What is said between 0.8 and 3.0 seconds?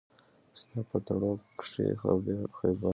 په تړو کښې خېبره